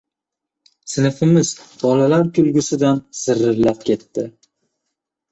Sinfimiz 0.93 1.49
bolalar 1.83 2.23
kulgisidan 2.37 3.01
zirillab 3.19 3.83
ketdi. 3.91 4.25